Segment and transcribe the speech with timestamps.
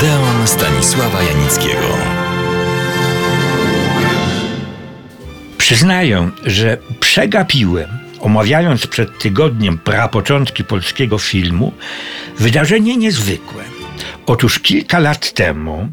[0.00, 1.88] Odeon Stanisława Janickiego.
[5.58, 7.88] Przyznaję, że przegapiłem,
[8.20, 11.72] omawiając przed tygodniem prapoczątki polskiego filmu,
[12.38, 13.64] wydarzenie niezwykłe.
[14.26, 15.88] Otóż kilka lat temu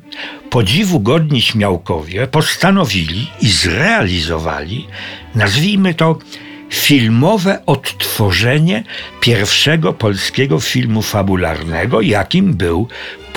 [0.50, 4.88] podziwu godni śmiałkowie postanowili i zrealizowali,
[5.36, 6.20] nazwijmy to,
[6.70, 8.84] filmowe odtworzenie
[9.21, 12.88] pierwszego polskiego filmu fabularnego, jakim był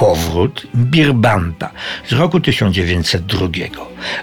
[0.01, 1.71] Powrót Birbanta
[2.09, 3.49] z roku 1902.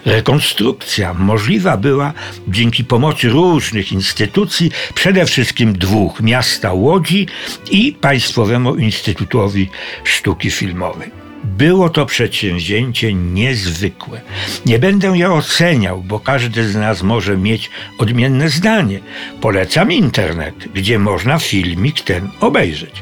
[0.06, 2.14] Rekonstrukcja możliwa była
[2.48, 7.28] dzięki pomocy różnych instytucji, przede wszystkim dwóch miasta Łodzi
[7.72, 9.70] i Państwowemu Instytutowi
[10.04, 11.27] Sztuki Filmowej.
[11.44, 14.22] Było to przedsięwzięcie niezwykłe.
[14.66, 19.00] Nie będę je oceniał, bo każdy z nas może mieć odmienne zdanie.
[19.42, 22.94] Polecam internet, gdzie można filmik ten obejrzeć.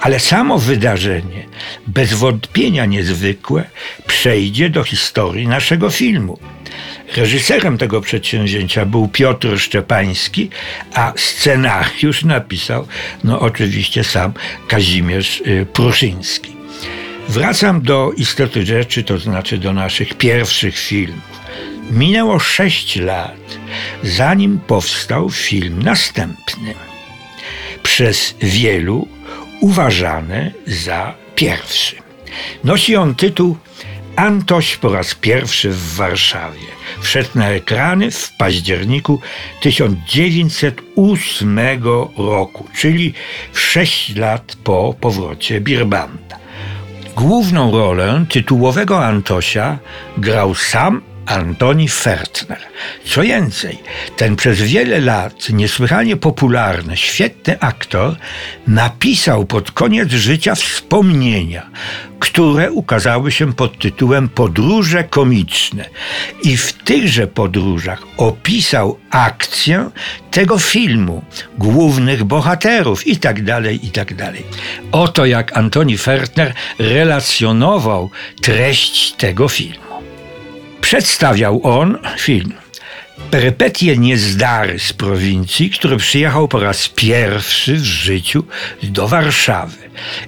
[0.00, 1.46] Ale samo wydarzenie,
[1.86, 3.64] bez wątpienia niezwykłe,
[4.06, 6.38] przejdzie do historii naszego filmu.
[7.16, 10.50] Reżyserem tego przedsięwzięcia był Piotr Szczepański,
[10.94, 12.86] a scenariusz napisał,
[13.24, 14.32] no oczywiście sam
[14.68, 16.55] Kazimierz y, Pruszyński.
[17.28, 21.40] Wracam do istoty rzeczy, to znaczy do naszych pierwszych filmów.
[21.90, 23.58] Minęło sześć lat,
[24.02, 26.74] zanim powstał film następny.
[27.82, 29.08] Przez wielu
[29.60, 31.96] uważany za pierwszy.
[32.64, 33.56] Nosi on tytuł
[34.16, 36.66] Antoś po raz pierwszy w Warszawie.
[37.00, 39.20] Wszedł na ekrany w październiku
[39.60, 41.58] 1908
[42.18, 43.14] roku, czyli
[43.52, 46.25] sześć lat po powrocie Birbanta.
[47.16, 49.78] Główną rolę tytułowego Antosia
[50.18, 52.58] grał sam Antoni Fertner.
[53.04, 53.78] Co więcej,
[54.16, 58.16] ten przez wiele lat niesłychanie popularny, świetny aktor
[58.66, 61.70] napisał pod koniec życia wspomnienia,
[62.18, 65.84] które ukazały się pod tytułem Podróże komiczne.
[66.42, 69.90] I w tychże podróżach opisał akcję
[70.30, 71.24] tego filmu,
[71.58, 74.14] głównych bohaterów i tak dalej, i tak.
[74.92, 78.10] Oto jak Antoni Fertner relacjonował
[78.42, 79.86] treść tego filmu.
[80.86, 82.52] Przedstawiał on film
[83.30, 88.44] perypetie niezdary z prowincji, który przyjechał po raz pierwszy w życiu
[88.82, 89.76] do Warszawy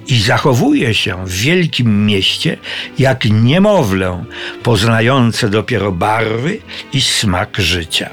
[0.07, 2.57] i zachowuje się w wielkim mieście
[2.97, 4.25] jak niemowlę
[4.63, 6.59] poznające dopiero barwy
[6.93, 8.09] i smak życia.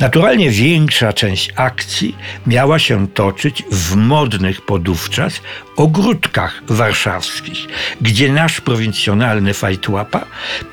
[0.00, 2.16] Naturalnie większa część akcji
[2.46, 5.40] miała się toczyć w modnych podówczas
[5.76, 7.66] ogródkach warszawskich,
[8.00, 10.26] gdzie nasz prowincjonalny fajtłapa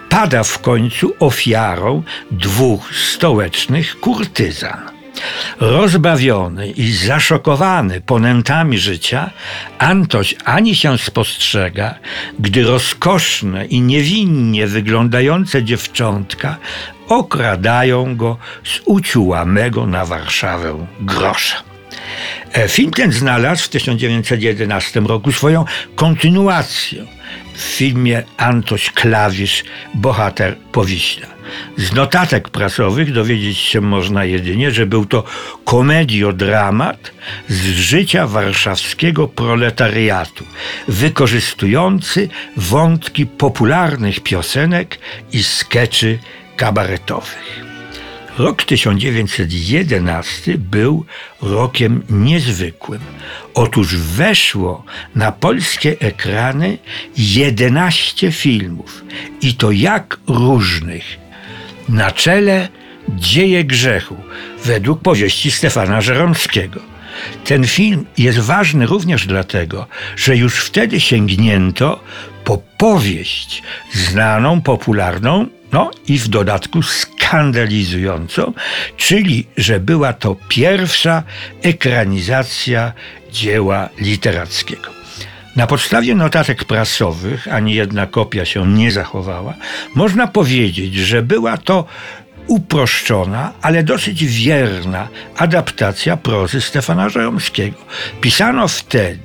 [0.09, 4.99] pada w końcu ofiarą dwóch stołecznych kurtyzan.
[5.59, 9.29] Rozbawiony i zaszokowany ponętami życia,
[9.79, 11.95] Antoś ani się spostrzega,
[12.39, 16.57] gdy rozkoszne i niewinnie wyglądające dziewczątka
[17.09, 21.63] okradają go z uciułamego na Warszawę grosza.
[22.53, 25.65] E, film ten znalazł w 1911 roku swoją
[25.95, 27.05] kontynuację
[27.53, 31.27] w filmie Antoś Klawisz, bohater Powiśla.
[31.77, 35.23] Z notatek prasowych dowiedzieć się można jedynie, że był to
[35.65, 37.11] komediodramat
[37.47, 40.45] z życia warszawskiego proletariatu,
[40.87, 44.99] wykorzystujący wątki popularnych piosenek
[45.33, 46.19] i skeczy
[46.59, 47.65] kabaretowych.
[48.37, 51.05] Rok 1911 był
[51.41, 53.01] rokiem niezwykłym.
[53.53, 54.83] Otóż weszło
[55.15, 56.77] na polskie ekrany
[57.17, 59.03] 11 filmów
[59.41, 61.17] i to jak różnych.
[61.89, 62.67] Na czele
[63.09, 64.15] Dzieje grzechu
[64.65, 66.79] według powieści Stefana Żeromskiego.
[67.45, 72.03] Ten film jest ważny również dlatego, że już wtedy sięgnięto
[72.43, 78.53] po powieść znaną, popularną, no i w dodatku skandalizującą,
[78.97, 81.23] czyli że była to pierwsza
[81.61, 82.93] ekranizacja
[83.31, 84.89] dzieła literackiego.
[85.55, 89.53] Na podstawie notatek prasowych, ani jedna kopia się nie zachowała,
[89.95, 91.85] można powiedzieć, że była to
[92.47, 95.07] uproszczona, ale dosyć wierna
[95.37, 97.77] adaptacja prozy Stefana Żeromskiego.
[98.21, 99.19] Pisano wtedy,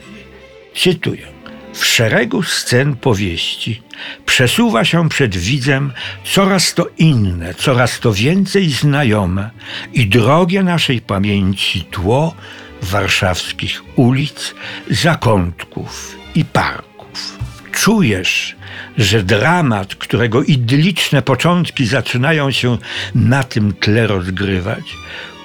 [0.76, 1.33] cytuję,
[1.74, 3.82] w szeregu scen powieści
[4.26, 5.92] przesuwa się przed widzem
[6.24, 9.50] coraz to inne, coraz to więcej znajome
[9.92, 12.34] i drogie naszej pamięci tło
[12.82, 14.54] warszawskich ulic,
[14.90, 17.38] zakątków i parków.
[17.72, 18.56] Czujesz,
[18.98, 22.78] że dramat, którego idylliczne początki zaczynają się
[23.14, 24.96] na tym tle rozgrywać,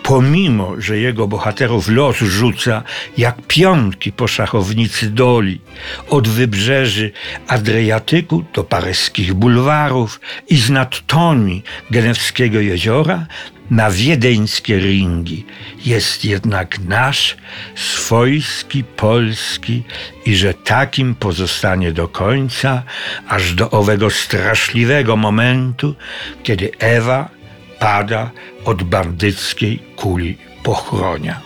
[0.09, 2.83] pomimo, że jego bohaterów los rzuca
[3.17, 5.61] jak pionki po szachownicy doli,
[6.09, 7.11] od wybrzeży
[7.47, 13.25] Adriatyku do paryskich bulwarów i z nadtoni Genewskiego jeziora
[13.71, 15.45] na wiedeńskie ringi.
[15.85, 17.38] Jest jednak nasz,
[17.75, 19.83] swojski, polski
[20.25, 22.83] i że takim pozostanie do końca,
[23.27, 25.95] aż do owego straszliwego momentu,
[26.44, 27.38] kiedy Ewa
[27.80, 28.31] pada
[28.66, 31.42] od bandyckiej kuli pochronia.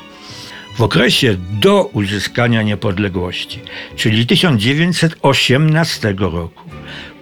[0.78, 3.60] W okresie do uzyskania niepodległości,
[3.96, 6.64] czyli 1918 roku,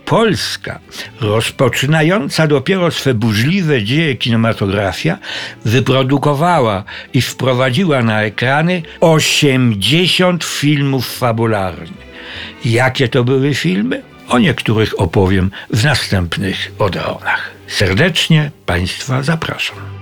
[0.06, 0.80] Polska,
[1.22, 5.18] rozpoczynająca dopiero swe burzliwe dzieje kinematografia,
[5.66, 12.12] wyprodukowała i wprowadziła na ekrany 80 filmów fabularnych.
[12.66, 14.02] Jakie to były filmy?
[14.32, 17.52] O niektórych opowiem w następnych odronach.
[17.68, 20.01] Serdecznie Państwa zapraszam.